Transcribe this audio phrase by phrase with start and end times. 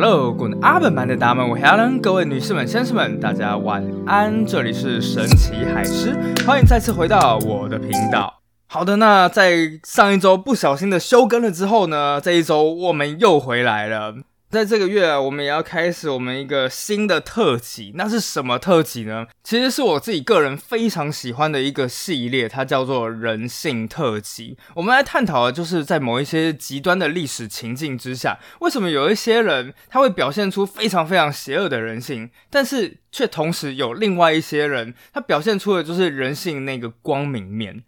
[0.00, 0.52] Hello，good。
[0.62, 4.46] 阿本版的打们，我 Helen，各位女士们、先生们，大家晚安。
[4.46, 8.32] 这里是神奇海狮，欢迎再次回到我的频道。
[8.68, 14.14] 好的，那在上一周不小心的休更了之后呢，这一周我们又回来了。
[14.50, 17.92] 在这个月啊，我们也要开始我们一个新的特辑。
[17.96, 19.26] 那是什么特辑呢？
[19.44, 24.56] 其实是我自己个人非常喜欢的一个系列，它叫做人性特辑。
[24.74, 37.84] 我们来探讨的就是在某一些极端的历史情境之下，为什么有一些人他会表现出非常非常邪恶的人性，但是却同时有另外一些人，他表现出的就是人性那个光明面。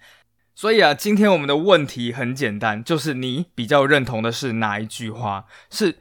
[0.55, 5.47] 所以啊，今天我们的问题很简单，就是你比较认同的是哪一句话？
[5.70, 6.01] 是？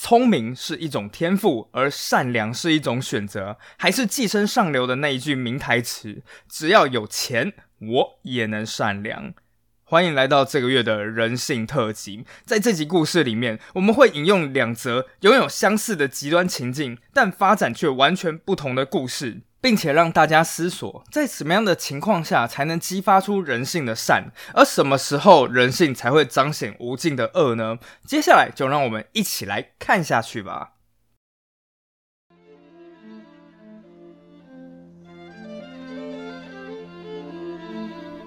[0.00, 9.34] 聪明是一种天赋，而善良是一种选择，还是寄生上流的那一句名台词：“只要有钱，我也能善良。”
[9.82, 12.24] 欢迎来到这个月的人性特辑。
[12.44, 19.40] 在这集故事里面，我们会引用两则拥有相似的极端情境，但发展却完全不同的故事。
[19.60, 27.78] 并且让大家思索，在什么样的情况下才能激发出人性的善，而什么时候人性才会彰显无尽的恶呢？
[28.06, 30.74] 接下来就让我们一起来看下去吧。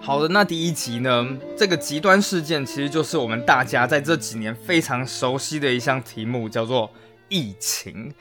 [0.03, 1.38] 好的，那第一集呢？
[1.55, 6.91] 这个极端事件其实就是我们大家在这几年非常熟悉的一项题目，叫做
[7.29, 8.11] 疫情。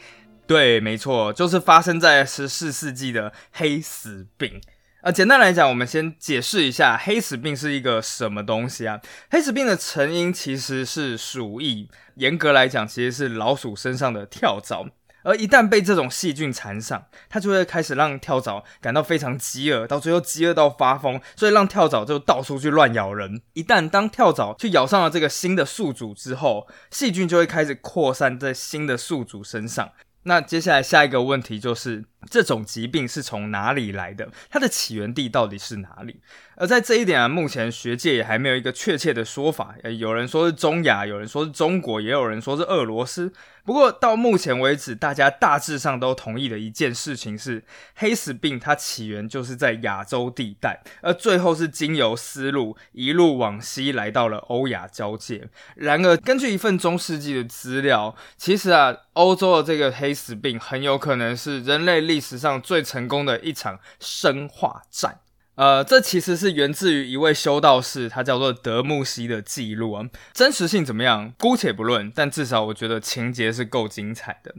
[0.51, 4.61] 对，没错，就是发生在十四世纪的黑死病。
[5.03, 9.01] 呃，简单来讲，我们先解释一下黑死病是一个什么东西啊？
[9.31, 14.89] 黑死病的成因其实是鼠疫，严格来讲，其实是老鼠身上的跳蚤。
[15.23, 23.41] 而一旦被这种细菌缠上，它就会开始让跳蚤感到非常饥饿，到最后饥饿到发疯，所以让跳蚤就到处去乱咬人。
[23.53, 29.92] 一旦当跳蚤去咬上了这个新的宿主之后，细菌就会开始扩散在新的宿主身上。
[30.25, 34.29] 那接下来下一个问题就是，这种疾病是从哪里来的？
[34.51, 36.20] 它的起源地到底是哪里？
[36.57, 39.75] 而在这一点啊，目前学界也还没有一个确切的说法。
[39.98, 43.33] 有人说是中亚，有人说是中国，也有人说是俄罗斯。
[43.70, 47.63] 不过到目前为止，大家大致上都同意的一件事情是，
[47.95, 55.48] 黑死病它起源就是在亚洲地带，而最后是经由丝路一路往西来到了欧亚交界。
[55.77, 65.20] 然而，根据一份中世纪的资料，其实啊，欧洲的这个黑死病很有可能是人类历史上最成功的一场生化战。
[65.56, 70.06] 呃，这其实是源自于一位修道士，他叫做德穆西的记录啊。
[70.33, 74.55] 真实性怎么样，姑且不论，但至少我觉得情节是够精彩的。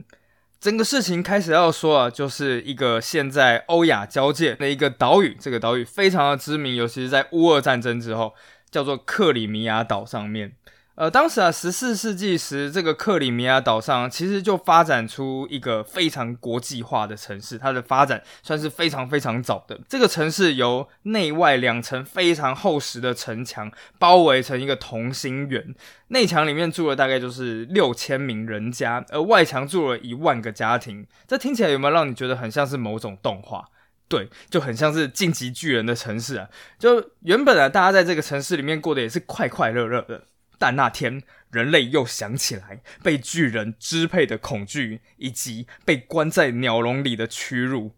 [0.59, 8.35] 整个事情开始要说啊，就是一个现在欧亚交界的一个岛屿，这个岛屿非常的知名，尤其是在乌俄战争之后，
[8.69, 10.53] 叫做克里米亚岛上面。
[10.96, 19.79] 呃，当时啊，十四世纪时，这个克里米亚岛上其实就发展出一个非常国际化的城市，它的发展算是非常非常早的。
[19.88, 25.74] 这个城市由内外两层非常厚实的城墙包围成一个同心圆，
[26.09, 31.08] 内墙里面住了大概就是六千名人家，而外墙住了一万个家庭。
[31.25, 33.66] 这听起来有没有让你觉得很像是某种动画？
[34.09, 36.50] 对，就很像是晋级巨人的城市啊！
[36.78, 40.23] 就原本啊，大家在这个城市里面过得也是快快乐乐的。
[40.62, 47.96] 但那天，人类又想起来被巨人支配的恐惧，以及被关在鸟笼里的屈辱。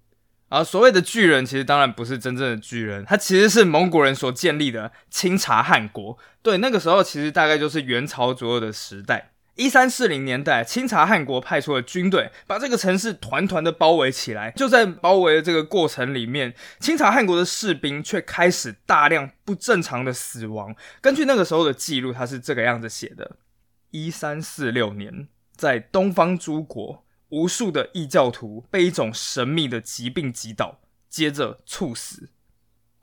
[0.47, 6.17] 而所谓的巨人，其实当然不是真正的巨人，他其实是蒙古人所建立的清查汗国。
[6.41, 9.32] 对，那个时候其实大概就是元朝左右的时代。
[9.55, 14.49] 一三四零年代，清查汗国派出了军队，把这个城市团团的包围起来。
[14.51, 20.75] 就在包围的这个过程里面，清查汗国的士兵却开始大量不正常的死亡。
[21.01, 23.37] 根据那个时候的记录，他是这个样子写的：
[23.91, 32.29] 一三四六年，在东方诸国，无数的异教徒被一种神秘的疾病击倒，接着猝死。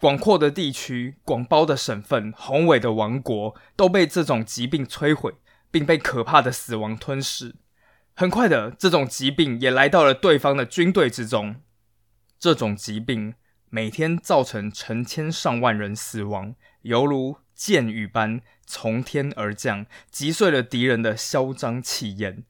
[0.00, 5.34] 广阔的地区、广袤的省份、宏伟的王国，都被这种疾病摧毁。
[5.70, 7.54] 并被可怕的死亡吞噬。
[8.14, 11.56] 很快的，这种疾病也来到了对方的军队之中。
[12.38, 13.34] 这种疾病
[13.68, 22.44] 每天造成成千上万人死亡，犹如箭雨般从天而降，击碎了敌人的嚣张气焰。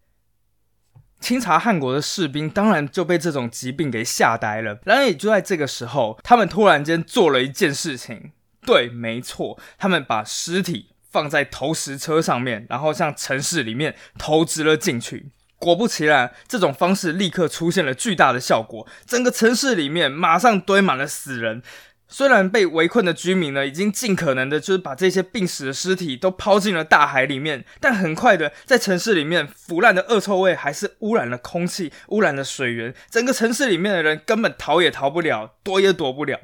[1.20, 4.80] 清查汗国的士兵当然就被这种疾病给吓呆了。
[4.84, 8.32] 然而，也就在这个时候，他们突然间做了一件事情。
[8.62, 10.94] 对，没错，他们把尸体。
[11.10, 15.30] 放在投石车上面，然后向城市里面投掷了进去。
[15.58, 21.62] 果不其然，这种方式立刻出现了巨大的效果，整个城市里面马上堆满了死人。
[22.12, 36.40] 虽然被围困的居民呢，已经尽可能的，就是把这些病死的尸体都抛进了大海里面，但很快的，在城市里面腐烂的恶臭味还是污染了空气，污染了水源，整个城市里面的人根本逃也逃不了，躲也躲不了。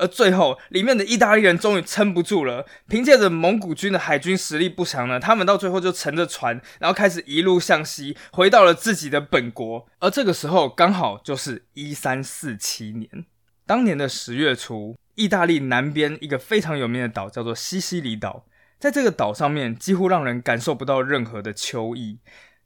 [0.00, 9.86] 而最后，里面的意大利人终于撑不住了，凭借着蒙古军的海军实力不强呢，他们到最后就乘着船，然后开始一路向西，回到了自己的本国。
[9.98, 13.26] 而这个时候，刚好就是一三四七年，
[13.66, 14.96] 当年的十月初。
[15.16, 18.46] 意大利南边一个非常有名的岛叫做西西里岛，
[18.78, 22.20] 在这个岛上面几乎让人感受不到任何的秋意。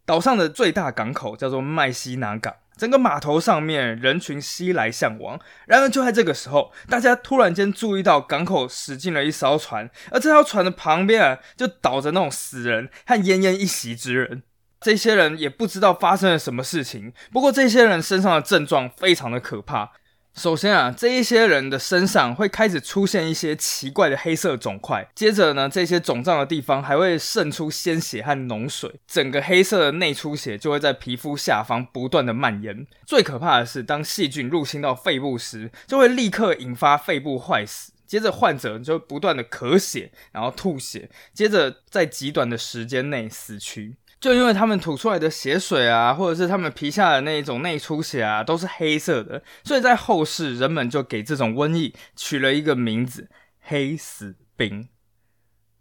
[0.07, 5.39] 岛上的最大港口叫做麦西拿港，整个码头上面人群熙来向往。
[5.67, 14.43] 然而就在这个时候，大家突然间注意到港口驶进了一艘船，而这艘船的旁边啊，就倒着那种死人和奄奄一息之人。
[14.81, 19.93] 这些人也不知道发生了什么事情，不过这些人身上的症状非常的可怕。
[20.35, 32.85] 首先啊，这一些人的身上会开始出现一些奇怪的黑色肿块，接着呢，这些肿胀的地方还会渗出鲜血和脓水，整个黑色的内出血就会在皮肤下方不断的蔓延。
[33.07, 43.97] 最可怕的是，当细菌入侵到肺部时，就会立刻引发肺部坏死，接着患者就不断的咳血，然后吐血，接着在极短的时间内死去。
[44.25, 53.29] 就因为他们吐出来的血水啊，或者是他们皮下的那一种内出血啊，都是黑色的，所以在后世人们就给这种瘟疫取了一个名字——
[53.61, 54.89] 黑死病。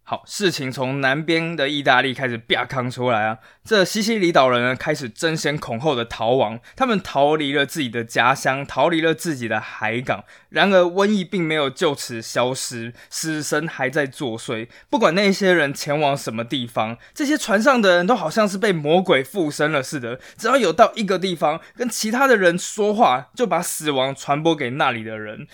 [0.06, 3.40] 好，事情从南边的意大利开始变康出来啊！
[3.64, 10.26] 这西西里岛人呢，开始争先恐后的逃亡，他们逃离了自己的家乡，逃离了自己的海港。
[10.50, 14.68] 然而，瘟疫并没有就此消失，死神还在作祟。
[14.90, 25.48] 不管那些人前往什么地方，这些船上的人都好像是被魔鬼附身了似的，只要有到一个地方跟其他的人说话，就把死亡传播给那里的人。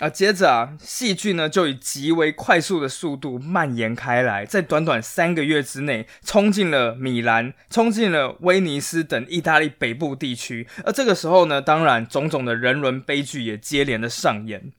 [0.00, 10.66] 啊，接着啊，细菌呢就以极为快速的速度蔓延开来，在短短三个月之内，冲进了米兰，冲进了威尼斯等意大利北部地区。
[10.84, 14.72] 而这个时候呢，当然种种的人伦悲剧也接连的上演。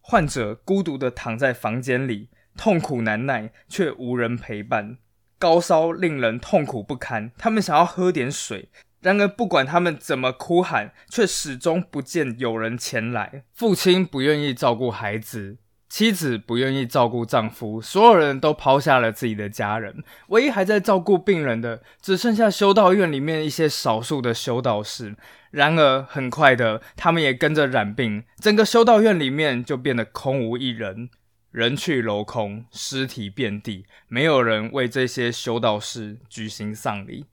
[0.00, 4.96] 患者孤独的躺在房间里，痛苦难耐，却无人陪伴，
[5.38, 7.30] 高烧令人痛苦不堪。
[7.36, 8.70] 他们想要喝点水。
[9.00, 13.44] 然而，不管他们怎么哭喊，却始终不见有人前来。
[13.54, 15.58] 父亲不愿意照顾孩子，
[15.88, 20.02] 妻子不愿意照顾丈夫，所有人都抛下了自己的家人。
[20.28, 25.14] 唯一还在照顾病人的，只剩下修道院里面一些少数的修道士。
[25.52, 31.08] 然而，很快的，他们也跟着染病，整个修道院里面就变得空无一人，
[31.52, 37.24] 人去楼空，尸体遍地，没有人为这些修道士举行丧礼。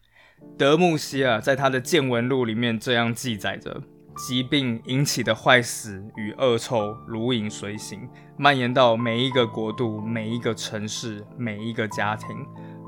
[0.57, 3.81] 德穆西啊，在他的见闻录里面这样记载着：
[4.15, 12.27] 疾病引起的坏死与恶臭如影随形，蔓延到每一个国度、每一个城市、每一个家庭，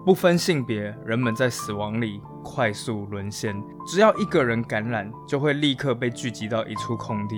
[0.05, 3.53] 不分性别，人们在死亡里快速沦陷。
[3.85, 7.35] 只要一个人感染，就会立刻被聚集到一处空地，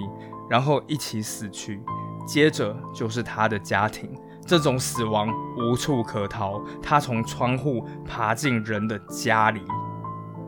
[0.48, 1.82] 然后一起死去。
[2.28, 4.08] 接着就是他的家庭，
[4.46, 9.62] 这种死亡无处可逃，他从窗户爬进人的家里。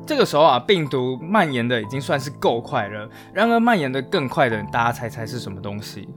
[0.06, 3.10] 这个时候啊，病毒蔓延的已经算是够快了。
[3.34, 6.10] 然而，蔓延的更快的，大家猜猜是什么东西？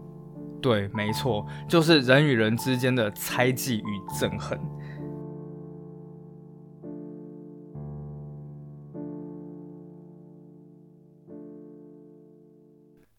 [0.61, 4.59] 对，没错，就是人与人之间的猜忌与憎恨。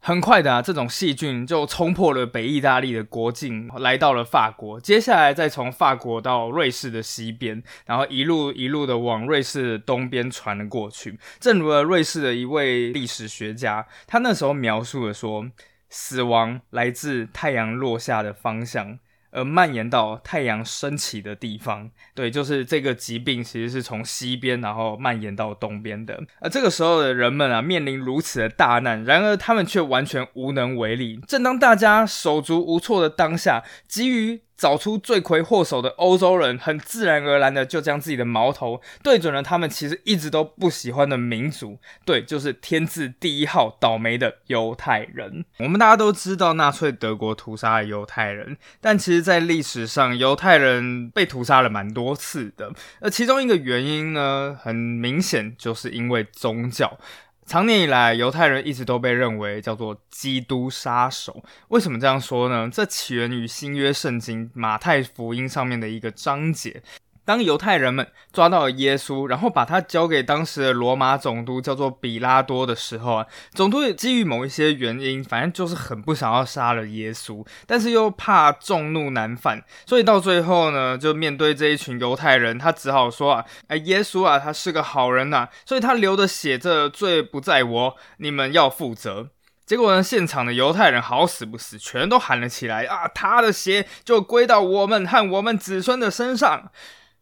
[0.08, 4.80] 很快的啊，这种细菌就冲破了北意大利的国境，来到了法国。
[4.80, 11.18] 接下来再从法国到瑞士的西边，然后一路一路的往瑞士的东边传了过去。
[11.40, 15.48] 正如了瑞士的一位历史学家，他那时候描述了说，
[15.90, 19.00] 死亡来自太阳落下的方向。
[19.36, 26.18] 而蔓延到太阳升起的地方，对，就是这个疾病其实是从西边，然后蔓延到东边的。
[26.40, 31.20] 而这个时候的人们啊，面临如此的大难，然而他们却完全无能为力。
[31.28, 45.46] 正当大家手足无措的当下，急于找出罪魁祸首的欧洲人，很自然而然的就将自己的矛头对准了他们其实一直都不喜欢的民族，对，就是天字第一号倒霉的犹太人。
[45.60, 52.72] 我们大家都知道纳粹德国屠杀了犹太人，但其实，在历史上，犹太人被屠杀了蛮多次的。
[53.02, 56.98] 而其中一个原因呢，很明显就是因为宗教。
[57.46, 61.44] 长年以来，犹太人一直都被认为叫做基督杀手。
[61.68, 62.68] 为什么这样说呢？
[62.74, 66.82] 这起源于新约圣经马太福音上面的一个章节。
[67.26, 89.30] 当犹太人们抓到了耶稣，然后把他交给当时的罗马总督，叫做比拉多的时候啊，总督也基于某一些原因，反正就是很不想要杀了耶稣，但是又怕众怒难犯，所以到最后呢，就面对这一群犹太人，他只好说啊，哎，耶稣啊，他是个好人呐，所以他流的血，这罪不在我，你们要负责。
[89.66, 96.70] 结果呢，现场的犹太人好死不死，全都喊了起来啊，他的血就归到我们和我们子孙的身上。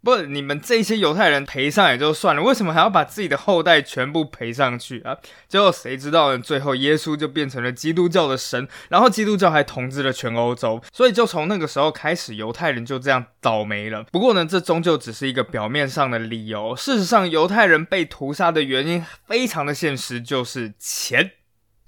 [0.03, 5.17] 不，你们这些犹太人赔上也就算了，为什么还要把自己的后代全部赔上去啊？
[5.47, 6.39] 最后谁知道呢？
[6.39, 14.03] 最后耶稣就变成了基督教的神，然后基督教还统治了全欧洲，所以就从那个时候开始，犹太人就这样倒霉了。
[14.11, 21.31] 不过呢，这终究只是一个表面上的理由，事实上，犹太人被屠杀的原因非常的现实，就是钱。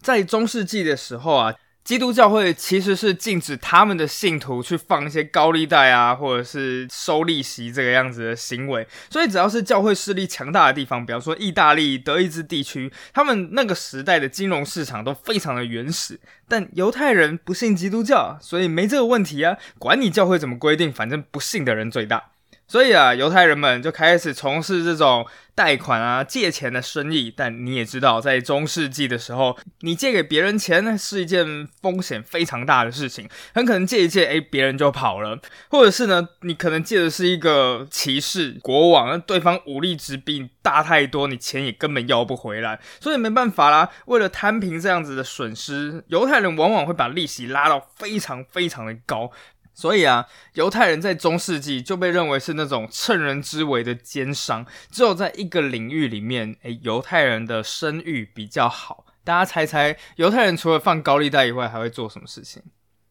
[0.01, 1.55] 在中世纪的时候啊。
[1.85, 8.87] 基督教会其实是禁止他们的信徒去放一些高利贷啊，或者是收利息这个样子的行为。
[9.07, 16.19] 所以只要是教会势力强大的地方，比方说意大利、德意志地区，他们那个时代的金融市场都非常的原始。
[16.47, 22.31] 但犹太人不信基督教，所以没这个问题啊，管你教会怎么规定，反正不信的人最大。
[22.67, 27.31] 所以啊，犹太人们就开始从事这种贷款啊、借钱的生意。
[27.35, 33.29] 但你也知道，在中世纪的时候，你借给别人钱呢，是一件风险非常大的事情。
[33.53, 35.37] 很可能借一借，哎，别人就跑了；
[35.69, 42.79] 或者是呢，你可能借的是一个骑士国王，那对方武力值比你大太多，你钱也根本要不回来。
[42.99, 49.31] 所以没办法啦，为了摊平这样子的损失，犹太人往往会把利息拉到非常非常的高。
[49.75, 54.65] 所以啊，犹太人在中世纪就被认为是那种趁人之危的奸商。
[54.89, 59.05] 只有在一个领域里面，诶，犹太人的声誉比较好。
[59.25, 62.61] 大家猜猜，犹太人除了放高利贷以外，还会做什么事情？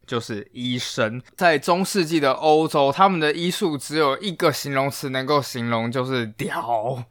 [0.06, 1.21] 就是医生。
[1.37, 7.04] 在中世纪的欧洲，他们的医术只有一个形容词能够形容，就是屌。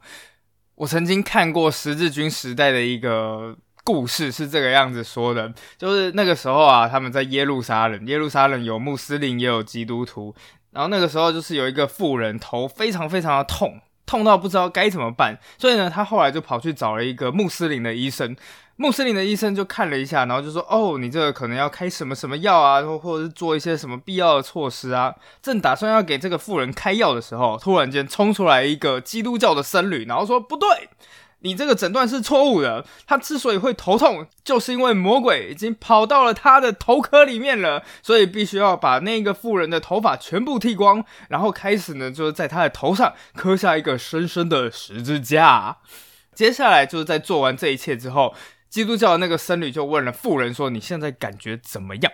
[0.74, 3.56] 我曾经看过十字军时代的一个。
[3.84, 10.34] 故事是这个样子说的，就是那个时候啊，他们在耶路撒冷，耶路撒冷有穆斯林也有基督徒，
[10.70, 18.34] 然后那个时候就是有一个妇人头非常非常的痛，痛到不知道该怎么办，所以呢，他后来就跑去找了一个穆斯林的医生，
[18.76, 30.88] 穆斯林的医生就看了一下，然后就说，哦，你这个可能要开什么什么药啊，或或者是做一些什么必要的措施啊，正打算要给这个妇人开药的时候，突然间冲出来一个基督教的僧侣，然后说，不对。
[31.44, 32.84] 你这个诊断是错误的。
[33.06, 45.76] 他之所以会头痛，就是因为魔鬼已经跑到了他的头壳里面了，所以必须要把那个妇人的头发全部剃光，然后开始呢，就是在他的头上刻下一个深深的十字架。
[46.34, 48.34] 接下来就是在做完这一切之后，
[48.68, 52.12] 基督教的那个僧侣就问了妇人说：“你现在感觉怎么样？”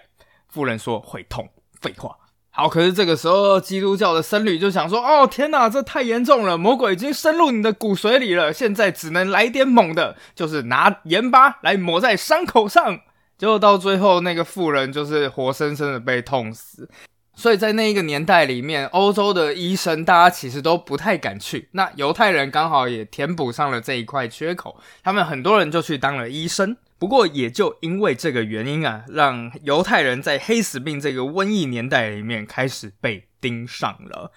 [0.49, 1.49] 妇人说：“会痛。”
[1.81, 2.20] 废话。
[2.53, 13.01] 好，可是这个时候，基督教的僧侣就想说：“哦，天哪，这太严重了，魔鬼已经深入你的骨髓里了，现在只能来点猛的，就是拿盐巴来抹在伤口上。”
[13.39, 16.91] 结果到最后，那个妇人就是活生生的被痛死。
[17.35, 21.69] 所以在那一个年代里面，欧洲的医生大家其实都不太敢去。
[21.73, 26.77] 那犹太人刚好也填补上了这一块缺口，他们很多人就去当了医生。
[27.01, 34.31] 不过也就因为这个原因啊，让犹太人在黑死病这个瘟疫年代里面开始被盯上了。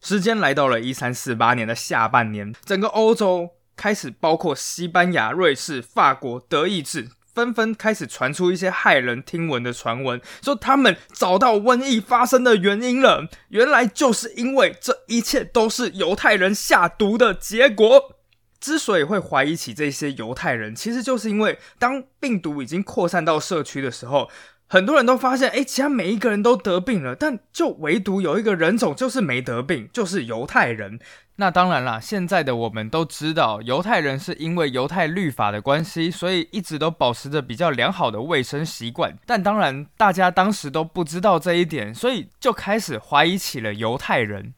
[0.00, 13.28] 时间来到了一三四八年的下半年，整个欧洲开始，包括西班牙、瑞士、法国、德意志，纷纷开始传出一些骇人听闻的传闻，说他们找到瘟疫发生的原因了。
[13.48, 18.15] 原来就是因为这一切都是犹太人下毒的结果。
[18.60, 24.28] 之所以会怀疑起这些犹太人，其实就是因为当病毒已经扩散到社区的时候，
[24.66, 30.98] 很多人都发现，哎，其他每一个人都得病了，但就唯独有一个人种就是没得病，就是犹太人。
[31.38, 39.14] 那当然啦，现在的我们都知道，犹太人是因为犹太律法的关系，所以一直都保持着比较良好的卫生习惯。
[39.26, 44.54] 但当然，大家当时都不知道这一点，所以就开始怀疑起了犹太人。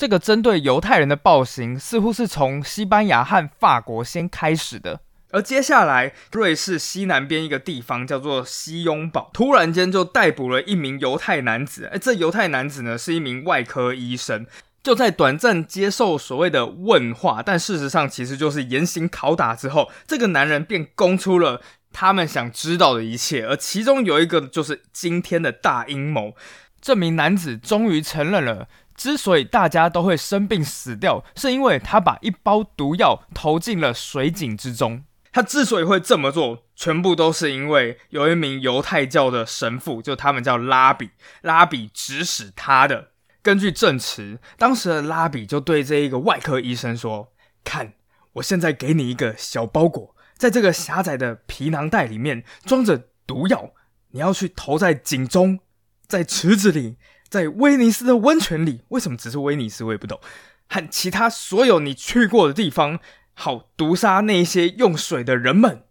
[0.00, 11.90] 这个针对犹太人的暴行，似乎是从西班牙和法国先开始的，而接下来瑞士西南边一个地方叫做西雍堡，突然间就逮捕了一名犹太男子。
[11.92, 14.46] 哎，这犹太男子呢是一名外科医生，
[14.82, 21.60] 就在短暂接受所谓的问话，但事实上其实就是严刑拷打之后，这个男人便供出了
[21.92, 26.34] 他们想知道的一切，而其中有一个就是今天的大阴谋。
[26.80, 28.66] 这名男子终于承认了。
[29.00, 35.04] 之所以大家都会生病死掉，是因为他把一包毒药投进了水井之中。
[35.32, 43.12] 他之所以会这么做，全部都是因为有一名犹太教的神父，就他们叫拉比，拉比指使他的。
[43.40, 47.32] 根据证词，当时的拉比就对这一个外科医生说
[47.64, 47.94] ：“看，
[48.34, 53.70] 我现在给你一个小包裹，在这个狭窄的皮囊袋里面装着毒药，
[54.10, 55.60] 你要去投在井中，
[56.06, 56.96] 在池子里，
[57.30, 58.82] 在威尼斯的温泉里。
[58.88, 59.84] 为什么只是威尼斯？
[59.84, 60.20] 我也不懂。
[60.68, 62.98] 和其他所有你去过的地方，
[63.32, 65.84] 好毒杀那些用水的人们。”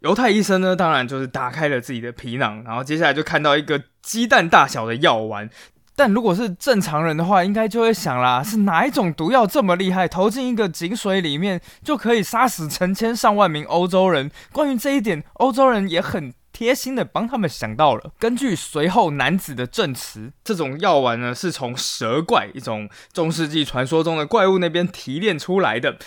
[0.00, 5.48] 犹太医生呢，当然就是打开了自己的皮囊，然后接下来就看到一个鸡蛋大小的药丸。
[5.96, 14.30] 但如果是正常人的话，应该就会想啦，是哪一种毒药这么厉害，投进一个井水里面就可以杀死成千上万名欧洲人？
[14.52, 18.12] 关于这一点，欧洲人也很贴心的帮他们想到了。
[18.18, 25.98] 根据随后男子的证词，这种药丸呢是从蛇怪一种中世纪传说中的怪物那边提炼出来的。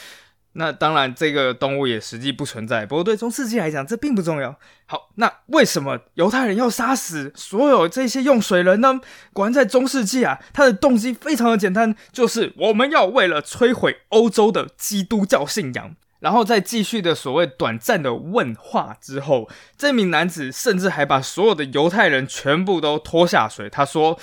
[0.53, 2.83] 那当然，这个动物也实际不存在。
[2.83, 4.57] 不过对中世纪来讲，这并不重要。
[4.87, 8.99] 好，那为什么犹太人要杀死所有这些用水人呢？
[9.31, 15.95] 果然在中世纪啊，他的动机非常的简单，就是我们要为了摧毁欧洲的基督教信仰。
[16.19, 23.69] 然后在继续的所谓短暂的问话之后，这名男子甚至还把所有的犹太人全部都拖下水。
[23.69, 24.19] 他说：“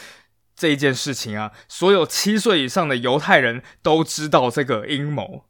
[0.55, 5.45] 这件事情啊，所有七岁以上的犹太人都知道这个阴谋。”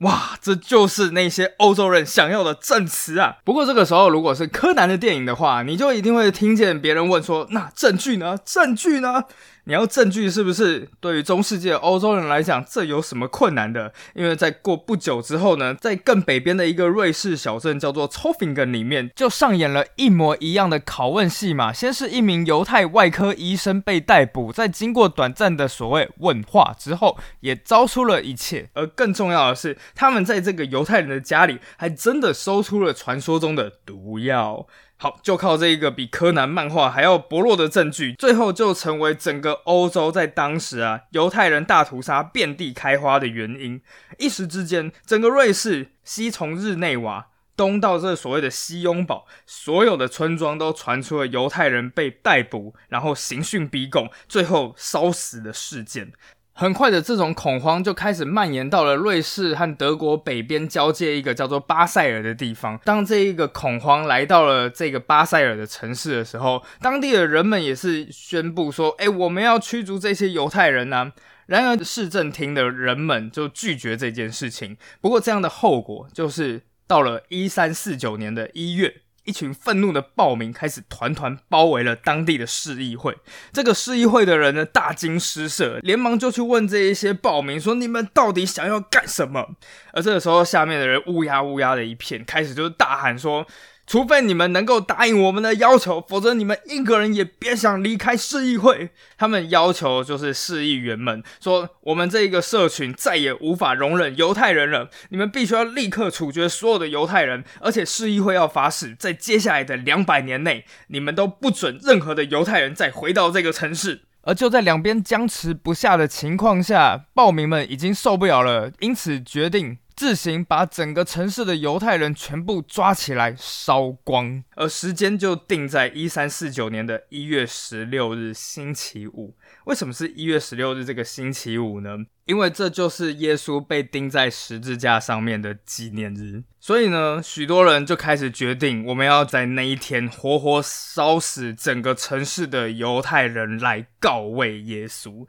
[0.00, 3.36] 哇，这就是那些欧洲人想要的证词啊！
[3.44, 8.36] 不过这个时候，如果是柯南的电影的话，你就一定会听见别人问说：“那证据呢？
[8.44, 9.22] 证据呢？”
[9.66, 10.88] 你要证据是不是？
[11.00, 13.92] 对于中世纪的欧洲人来讲，这有什么困难的？
[14.14, 21.72] 因为在过不久之后呢，在更北边的一个瑞士小镇叫做 t o f f i n g e n 里面，就上演了一模一样的拷问戏码。
[21.72, 28.68] 先是一名犹太外科医生被逮捕，在经过短暂的所谓问话之后，也招出了一切。
[28.74, 34.66] 而更重要的是，他们在这个犹太人的家里，还真的搜出了传说中的毒药。
[34.96, 43.82] 好，就靠这一个比柯南漫画还要薄弱的证据，最后就成为整个欧洲在当时啊犹太人大屠杀遍地开花的原因。
[44.18, 56.12] 一时之间，整个瑞士西从日内瓦东到这所谓的西雍堡，所有的村庄都传出了犹太人被逮捕，然后刑讯逼供，最后烧死的事件。
[56.56, 62.78] 很快的，这种恐慌就开始蔓延到了瑞士和德国北边交界一个叫做巴塞尔的地方。
[62.84, 71.12] 当这一个恐慌来到了这个巴塞尔的城市的时候，当地的人们也是宣布说：“哎，我们要驱逐这些犹太人啊！”
[71.46, 74.76] 然而，市政厅的人们就拒绝这件事情。
[75.00, 79.02] 不过，这样的后果就是到了一三四九年的一月。
[79.24, 83.16] 一群愤怒的暴民开始团团包围了当地的市议会。
[83.52, 89.56] 这个市议会的人呢，大惊失色，连忙就去问这一些暴民说：“你们到底想要干什么？”
[89.92, 93.46] 而这个时候，下面的人乌鸦乌鸦的一片，开始就是大喊说。
[93.86, 98.90] 除非你们能够答应我们的要求，否则你们一个人也别想离开市议会。
[99.18, 114.02] 他们要求就是市议员们说，我们这一个社群再也无法容忍犹太人了，你们必须要立刻处决所有的犹太人，而且市议会要发誓，在接下来的两百年内，你们都不准任何的犹太人再回到这个城市。
[114.22, 119.76] 而就在两边僵持不下的情况下，暴民们已经受不了了，因此决定。
[119.96, 129.36] 自行把整个城市的犹太人全部抓起来烧光，而时间就定在一三四九年的一月十六日星期五。
[129.66, 131.96] 为什么是一月十六日这个星期五呢？
[132.24, 136.42] 因为这就是耶稣被钉在十字架上面的纪念日。
[136.58, 145.26] 所以呢，许多人就开始决定，我们要在那一天活活烧死整个城市的犹太人来告慰耶稣。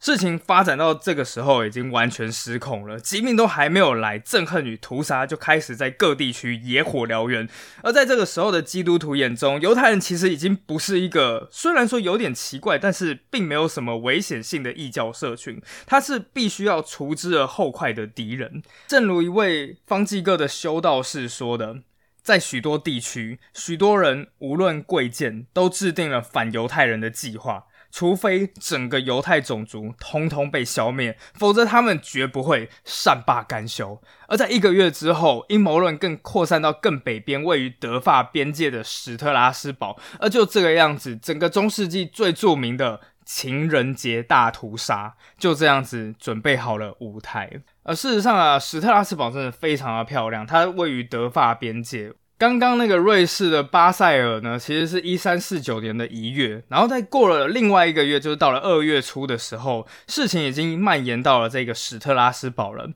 [0.00, 3.00] 事情发展到这个时候，已经完全失控了。
[3.00, 7.48] 疾病都还没有来，憎恨与屠杀就开始在各地区野火燎原。
[7.82, 15.60] 而在这个时候的基督徒眼中，犹太人其实已经不是一个虽然说有点奇怪，但是并没有什么危险性的异教社群。
[15.84, 18.62] 他是必须要除之而后快的敌人。
[18.86, 21.78] 正如一位方济各的修道士说的，
[22.22, 27.64] 在许多地区，许多人无论贵贱，都制定了反犹太人的计划。
[27.90, 34.00] 除非整个犹太种族通通被消灭，否则他们绝不会善罢甘休。
[34.26, 39.98] 而在一个月之后，阴谋论更扩散到更北边，位于德法边界的史特拉斯堡。
[40.20, 47.50] 而就这个样子，整个中世纪最著名的情人节大屠杀就这样子准备好了舞台。
[47.82, 52.12] 而事实上啊，史特拉斯堡真的非常的漂亮，它位于德法边界。
[52.38, 62.88] 刚刚那个瑞士的巴塞尔呢，其实是一三四九年的一月，然后再过了另外一个月，就是到了二月初的时候，事情已经蔓延到了这个史特拉斯堡了。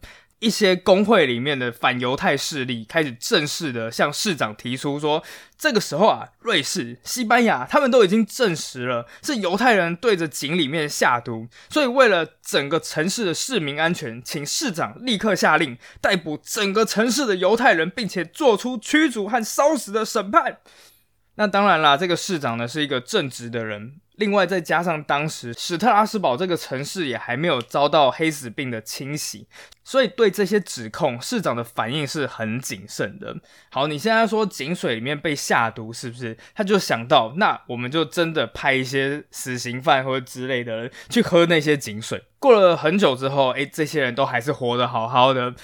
[0.43, 5.23] 一些工会里面的反犹太势力开始正式的向市长提出说，
[5.57, 20.59] 这个时候啊，瑞士、西班牙他们都已经证实了是犹太人对着井里面下毒，所以为了整个城市的市民安全，请市长立刻下令逮捕整个城市的犹太人，并且做出驱逐和烧死的审判。
[21.37, 24.01] 那当然啦，这个市长呢是一个正直的人。
[24.17, 29.47] 另外，再加上当时史特拉斯堡这个城市也还没有遭到黑死病的侵袭，
[29.83, 33.35] 所以对这些指控，市长的反应是很谨慎的。
[33.71, 36.37] 好，你现在说井水里面被下毒，是不是？
[36.55, 42.23] 他就想到，那我们就真的派一些死刑犯或者之类的人去喝那些井水。
[42.39, 45.55] 过了很久之后，诶，这些人都还是活得好好的。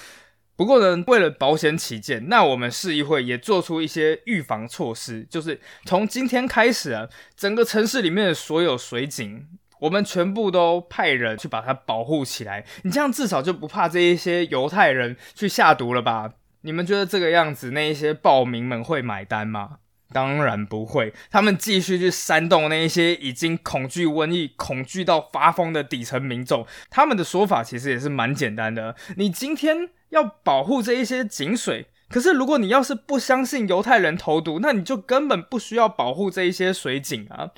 [0.59, 9.47] 不过呢，为了保险起见，那我们市议会也做出一些预防措施，就是从今天开始啊，整个城市里面的所有水井，
[9.79, 12.65] 我们全部都派人去把它保护起来。
[12.83, 16.33] 你这样至少就不怕这一些犹太人去下毒了吧？
[16.63, 19.77] 你们觉得这个样子，那一些暴民们会买单吗？
[20.11, 26.65] 当然不会，他们继续去煽动那一些已经恐惧瘟疫、恐惧到发疯的底层民众。
[26.89, 37.51] 他们的说法其实也是蛮简单的：你今天要保护这一些井水，可是如果你要是不相信犹太人投毒，那你就根本不需要保护这一些水井啊。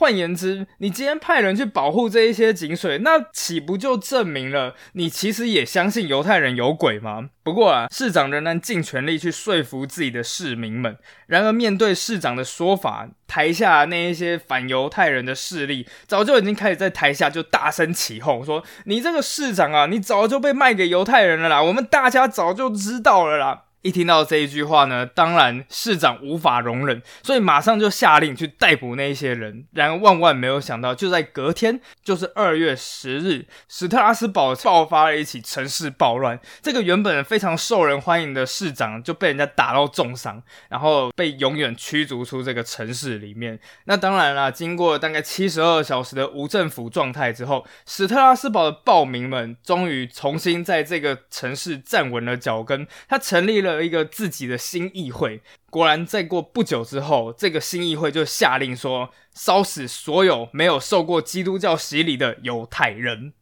[0.00, 7.28] 换言之，你今天派人去保护这一些井水，那岂不就证明了你其实也相信犹太人有鬼吗？
[7.42, 10.96] 不过啊，市长仍然尽全力去说服自己的市民们。
[11.26, 21.62] 然而，面对市长的说法，台下那一些反犹太人的势力早就已经开始在台下就大声起哄，说：“你这个市长啊，你早就被卖给犹太人了啦！
[21.62, 29.64] 我们大家早就知道了啦。”一听到这一句话呢，当然市长无法容忍，所以马上就下令去逮捕那一些人。
[29.72, 36.38] 然而万万没有想到，就在隔天，就是二月十日，史特拉斯堡爆发了一起城市暴乱。
[36.60, 43.58] 这个原本非常受人欢迎的市长就被人家打到重伤，然后被永远驱逐出这个城市里面。
[43.84, 52.86] 那当然啦，经过大概七十二小时的无政府状态之后，史特拉斯堡的暴民们终于重新在这个城市站稳了脚跟。
[53.08, 53.69] 他成立了。
[53.76, 63.32] 了一个自己的新议会，果然再过不久之后，这个新议会就下令说烧死所有没有受过基督教洗礼的犹太人。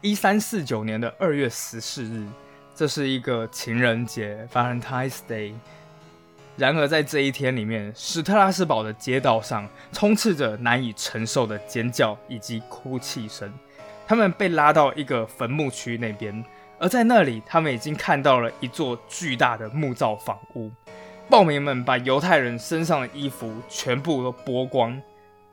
[0.00, 2.26] 一三四九年的二月十四日，
[2.74, 5.52] 这是一个情人节 （Valentine's Day）。
[6.56, 13.52] 然而在这一天里面，史特拉斯堡的街道上充斥着难以承受的尖叫以及哭泣声。
[14.06, 16.44] 他们被拉到一个坟墓区那边。
[16.78, 20.70] 而在那里，他们已经看到了一座巨大的木造房屋。
[21.28, 24.98] 暴民们把犹太人身上的衣服全部都剥光，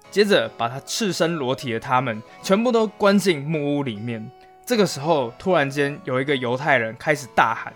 [0.09, 4.31] 接着把他赤身裸体的他们全部都关进木屋里面。
[4.65, 7.73] 这个时候，突然间有一个犹太人开始大喊：“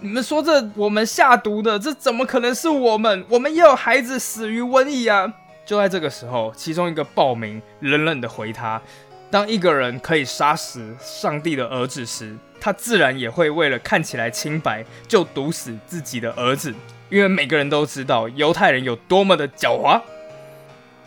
[0.00, 3.24] 你们说这我们下毒的，这怎么可能是我们？
[3.28, 5.32] 我们也有孩子死于瘟疫啊！”
[5.64, 8.82] 就在这个时候，其中一个暴民冷冷的回他
[9.30, 16.74] ：“当一个人可以杀死上帝的儿子时。”他自然也会为了看起来清白，就毒死自己的儿子，
[17.08, 20.00] 因为每个人都知道犹太人有多么的狡猾。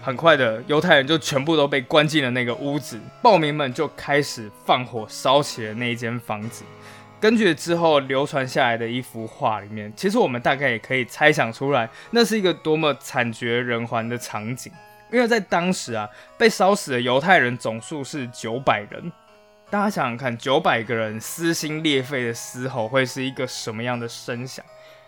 [0.02, 6.66] 很快的，犹太人就全部都被关进了那个屋子，暴民们就开始放火烧起了那一间房子。
[7.22, 14.70] 根据之后流传下来的一幅画里面，其实我们大概也可以猜想出来，那是一个多么惨绝人寰的场景。
[15.10, 19.10] 因为在当时啊，被烧死的犹太人总数是九百人。
[19.74, 24.64] 大家想想看，九百个人撕心裂肺的嘶吼会是一个什么样的声响？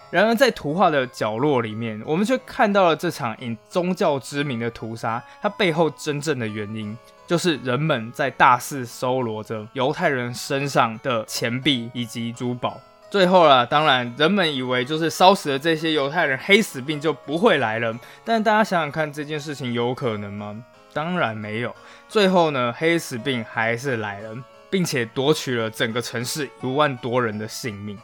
[0.09, 6.97] 然而，在图画的角落里面，我们却看到了这场以宗教之名的屠杀，它背后真正的原因
[7.27, 12.81] 就是人们在大肆搜罗着犹太人身上的钱币以及珠宝。
[13.11, 17.95] 最后了，当然，人们以为就是烧死了这些犹太人，黑死病就不会来了。
[18.23, 20.59] 但大家想想看，这件事情有可能吗？
[20.91, 21.75] 当然没有。
[22.09, 24.35] 最后呢，黑死病还是来了。
[24.75, 27.97] 并且夺取了整个城市一万多人的性命。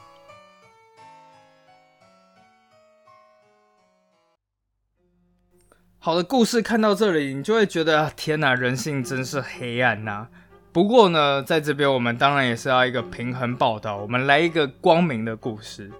[6.00, 10.28] 好的故事看到这里，你就会觉得天哪，人性真是黑暗呐！
[10.72, 15.92] 不过呢，在这边我们当然也是要一个平衡报道，我们来一个光明的故事，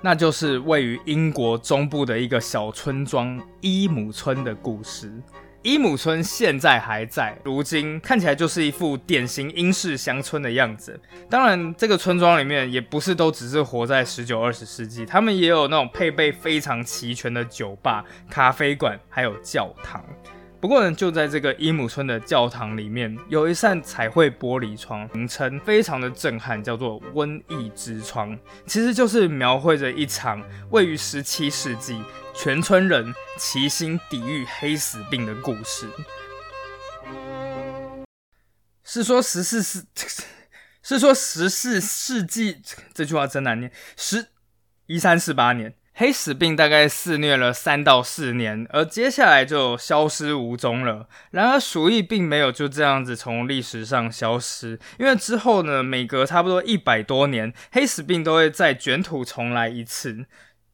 [0.00, 5.22] 那就是位于英国中部的一个小村庄伊姆村的故事。
[5.66, 11.00] 伊姆村现在还在，如今看起来就是一副典型英式乡村的样子。
[11.28, 20.00] 当然，这个村庄里面也不是都只是活在十九、二十世纪，他们也有那种配备非常齐全的酒吧、咖啡馆，还有教堂。
[20.58, 32.02] 不过呢，就在这个伊姆村的教堂里面，有一扇彩绘玻璃窗，名称非常的震撼，叫做“瘟疫之窗”，其实就是描绘着一场位于十七世纪
[32.34, 35.86] 全村人齐心抵御黑死病的故事。
[38.82, 39.84] 是说十四世，
[40.82, 42.62] 是说十四世纪，
[42.94, 44.28] 这句话真难念，十
[44.86, 45.74] 一三四八年。
[45.98, 51.08] 黑死病大概肆虐了三到四年，而接下来就消失无踪了。
[51.30, 60.26] 然而，鼠疫并没有就这样子从历史上消失，因为之后呢，每隔差不多一百多年，黑死病都会再卷土重来一次。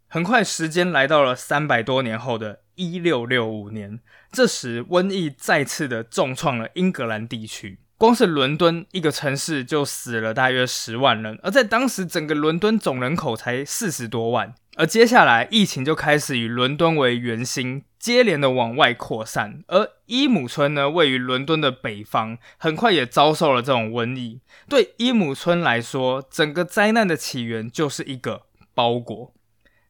[0.09, 4.01] 很快，时间来到了三百多年后的一六六五年，
[4.33, 7.79] 这时瘟疫再次的重创了英格兰地区。
[7.97, 14.53] 光是伦敦一个城市就死了大约十万人，而在当时，整个伦敦总人口才四十多万。
[14.77, 19.63] 而接下来，疫情就开始以伦敦为圆心，接连的往外扩散。
[19.69, 24.41] 而伊姆村呢，位于伦敦的北方，很快也遭受了这种瘟疫。
[24.69, 29.35] 对伊姆村来说，整个灾难的起源就是一个包裹。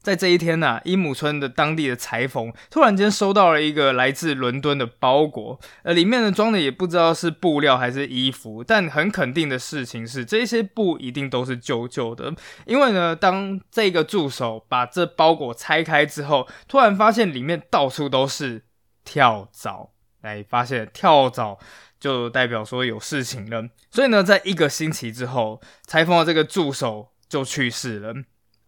[0.02, 12.34] 在这一天呢，伊姆村的当地的裁缝突然间收到了一个来自伦敦的包裹，呃，里面呢装的也不知道是布料还是衣服，但很肯定的事情是，这些布一定都是旧旧的，
[12.66, 18.64] 因为呢，当这个助手把这包裹拆开之后，突然发现里面到处都是
[19.04, 21.58] 跳蚤，哎发现跳蚤
[22.00, 28.12] 就代表说有事情了，所以呢，在一个星期之后，裁缝的这个助手就去世了。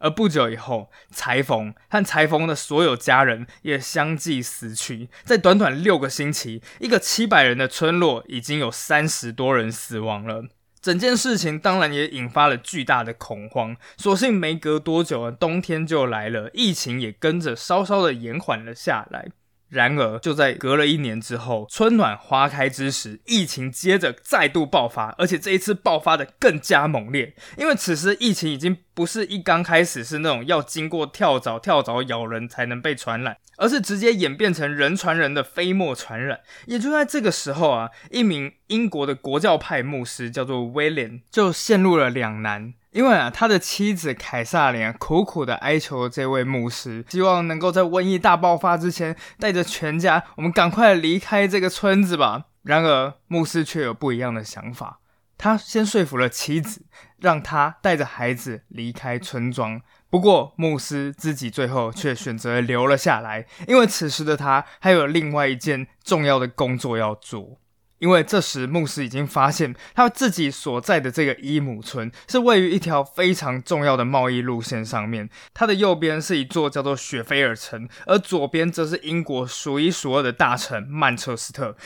[0.04, 5.08] 而不久以后，裁缝和裁缝的所有家人也相继死去。
[5.24, 10.44] 在短短六个星期，一个七百人的村落已经有三十多人死亡了。
[10.82, 13.74] 整件事情当然也引发了巨大的恐慌。
[13.96, 19.30] 所幸没隔多久，冬天就来了，疫情也跟着稍稍的延缓了下来。
[19.68, 27.35] 然而，就在隔了一年之后，春暖花开之时，疫情接着再度爆发，而且这一次爆发的更加猛烈。
[27.57, 36.40] 因为此时疫情已经不是一刚开始是那种要经过跳蚤、跳蚤咬人才能被传染，而是直接演变成人传人的飞沫传染。
[36.66, 42.74] 也就在这个时候啊，一名英国的国教派牧师叫做威廉，就陷入了两难。
[42.94, 52.44] 因为啊，他的妻子凯撒琳苦苦的哀求这位牧师，希望能够在瘟疫大爆发之前，带着全家，我们赶快离开这个村子吧。
[52.62, 55.00] 然而，牧师却有不一样的想法。
[55.37, 56.87] 他先说服了妻子，
[57.18, 59.80] 让他带着孩子离开村庄。
[60.09, 67.59] 不过，牧师自己最后却选择留了下来，因为此时的他还有另外一件重要的工作要做。
[67.98, 75.28] 因为这时牧师已经发现，他自己所在的这个伊姆村是位于一条非常重要的贸易路线上面。
[75.54, 81.76] 它的右边是一座叫做雪菲尔城，而左边则是英国数一数二的大城曼彻斯特。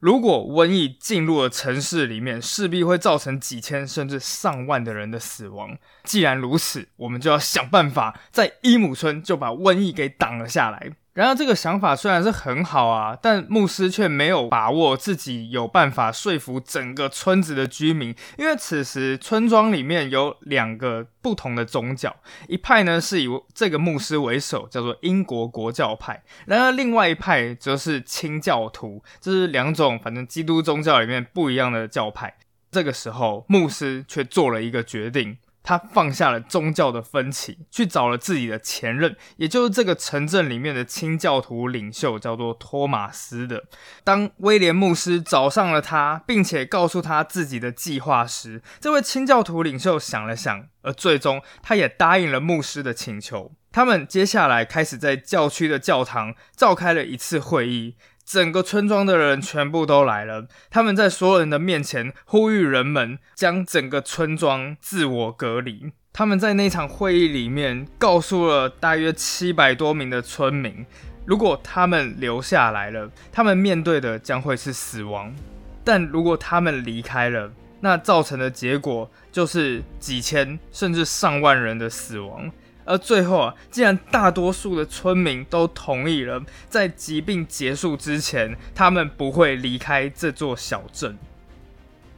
[0.00, 5.78] 如果瘟疫进入了城市里面，势必会造成几千甚至上万的人的死亡。
[6.02, 10.92] 既然如此，我们就要想办法在伊姆村就把瘟疫给挡了下来。
[11.14, 22.16] 然而，这个想法虽然是很好啊，但牧师却没有把握自己有办法说服整个村子的居民，因为此时村庄里面有两个不同的宗教，
[22.48, 32.34] 一派呢是以这个牧师为首，叫做英国国教派；然而另外一派则是清教徒，这是两种反正基督宗教里面不一样的教派。
[32.72, 35.38] 这个时候，牧师却做了一个决定。
[35.64, 43.64] 他放下了宗教的分歧，去找了自己的前任，也就是这个城镇里面的清教徒领袖，叫做托马斯的。
[44.04, 53.52] 当威廉牧师找上了他，并且告诉他自己的计划时，这位清教徒领袖想了想，而最终他也答应了牧师的请求。
[53.72, 57.96] 他们接下来开始在教区的教堂召开了一次会议。
[58.24, 65.92] 整个村庄的人全部都来了，他们在所有人的面前呼吁人们将整个村庄自我隔离。
[66.12, 70.86] 他们在那场会议里面告诉了大约七百多名的村民，
[71.26, 75.34] 如果他们留下来了，他们面对的将会是死亡；
[75.82, 82.50] 但如果他们离开了，那造成的结果就是几千甚至上万人的死亡。
[82.84, 91.18] 而最后啊，既然大多数的村民都同意了，在疾病结束之前，他们不会离开这座小镇。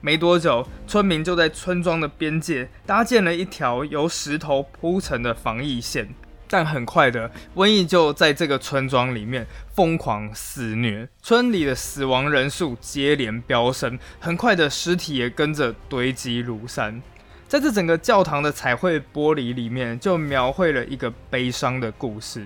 [0.00, 6.09] 没多久，村民就在村庄的边界搭建了一条由石头铺成的防疫线。
[6.48, 17.02] 但很快的，瘟疫就在这个村庄里面疯狂肆虐，村里的死亡人数接连飙升，很快的尸体也跟着堆积如山。
[17.48, 22.44] 在这整个教堂的彩绘玻璃里面，就描绘了一个悲伤的故事。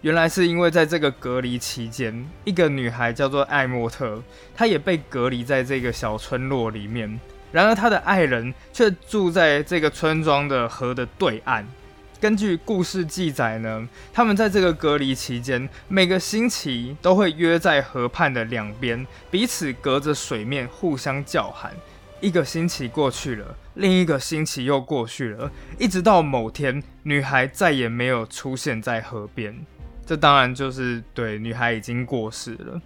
[0.00, 4.22] 原来是因为在这个隔离期间，一个女孩叫做艾莫特，
[4.54, 7.20] 她也被隔离在这个小村落里面。
[7.50, 11.66] 然而，她的爱人却住在这个村庄的河的对岸。
[12.20, 21.72] 根据故事记载呢，他们在这个隔离期间，每个星期都会约在河畔的两边，彼此隔着水面互相叫喊。
[22.22, 29.66] 一个星期过去了，另一个星期又过去了，一直到某天，女孩再也没有出现在河边。
[30.06, 32.80] 这当然就是对女孩已经过世了，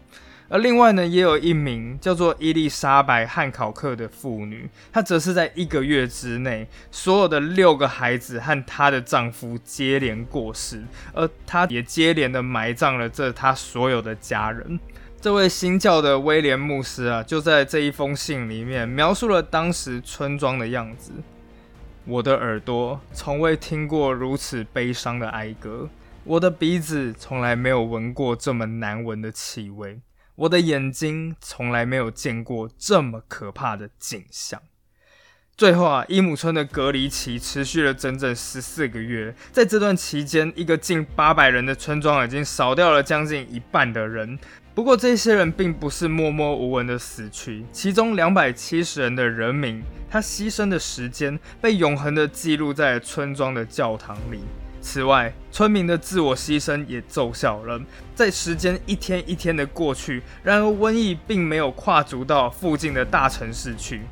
[0.49, 14.81] 而另外呢，也有一名叫做伊丽莎白汉考克的妇女，她则是在一个月之内，所有的六个孩子和她的丈夫接连过世，而她也接连的埋葬了这她所有的家人。
[15.27, 21.11] 这位新教的威廉牧师啊，就在这一封信里面描述了当时村庄的样子。
[22.05, 25.89] 我的耳朵从未听过如此悲伤的哀歌。
[26.23, 30.01] 我的鼻子从来没有闻过这么难闻的气味，
[30.37, 34.63] 我的眼睛从来没有见过这么可怕的景象。
[35.57, 44.39] 最后啊，伊姆村的隔离期持续了整整十四个月，在这段期间，一个近八百人的村庄已经少掉了将近一半的人。
[44.77, 54.41] 不过，这些人并不是默默无闻的死去，其中两百七十人的人民，他牺牲的时间被永恒的记录在村庄的教堂里。
[54.83, 57.81] 此外，村民的自我牺牲也奏效了。
[58.15, 64.03] 在时间一天一天的过去，然而瘟疫并没有跨足到附近的大城市去。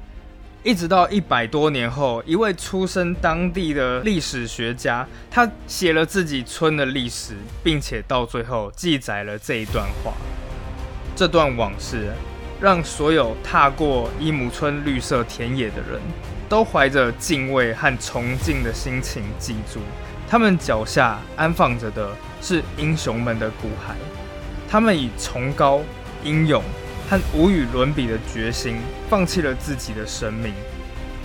[0.63, 10.15] 一直到一百多年后，一位出生当地的历史学家，他写了自己村的历史，并且到最后记载了这一段话。
[11.17, 12.13] 这段往事，
[12.61, 16.01] 让所有踏过伊姆村绿色田野的人
[16.49, 19.81] 都怀着敬畏和崇敬的心情记住。
[20.29, 23.95] 他们脚下安放着的是英雄们的骨骸，
[24.69, 25.81] 他们以崇高、
[26.25, 26.63] 英勇
[27.09, 30.53] 和无与伦比的决心，放弃了自己的生命。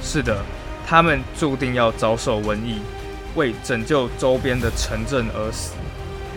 [0.01, 0.37] 是的，
[0.85, 2.79] 他们注定要遭受瘟疫，
[3.35, 5.73] 为拯救周边的城镇而死。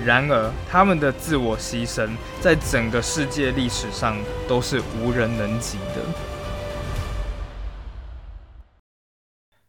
[0.04, 2.10] 然而，他们的自我牺牲，
[2.40, 4.16] 在整个世界历史上
[4.48, 6.02] 都是无人能及的。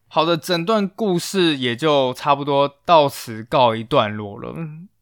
[0.08, 4.54] 好的，整段故事也就差不多到此告一段落了。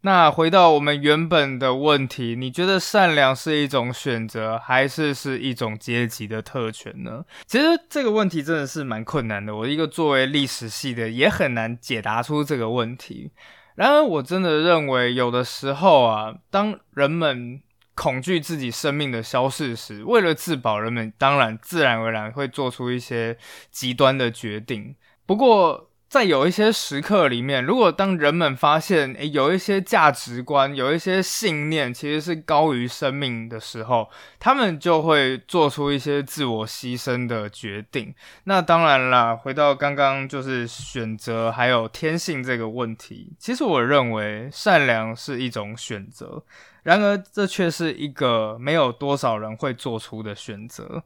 [0.05, 7.25] 那回到我们原本的问题，你觉得善良是一种选择，还是是一种阶级的特权呢？
[7.47, 9.55] 其实这个问题真的是蛮困难的。
[9.55, 13.31] 我一个作为历史系的，也很难解答出这个问题。
[13.75, 17.61] 然而，我真的认为，有的时候啊，当人们
[17.95, 23.37] 恐惧自己生命的消逝时，为了自保，人们当然自然而然会做出一些
[23.71, 24.95] 极端的决定。
[25.25, 38.15] 不过，在有一些时刻里面，如果当人们发现，诶，有一些价值观、有一些信念其实是高于生命的时候，他们就会做出一些自我牺牲的决定。
[38.45, 46.45] 那当然啦，回到刚刚就是选择还有天性这个问题，其实我认为善良是一种选择，
[46.83, 51.03] 然而这却是一个没有多少人会做出的选择。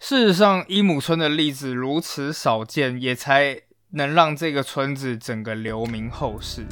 [0.00, 6.64] 事实上，伊姆村的例子如此少见，也才能让这个村子整个留名后世。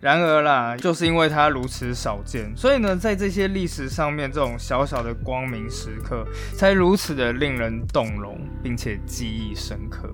[0.00, 10.12] 然而啦，就是因为它如此少见，所以呢，在这些历史上面，这种小小的光明时刻，才如此的令人动容，并且记忆深刻。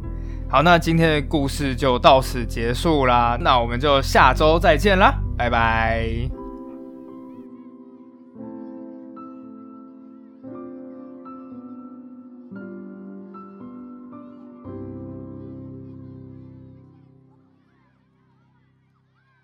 [0.51, 6.38] 好，那今天的故事就到此结束啦，那我们就下周再见啦，拜拜。